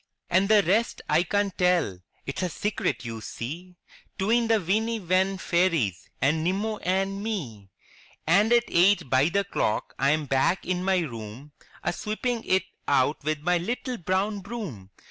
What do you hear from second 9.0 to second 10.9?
by the clock I am back in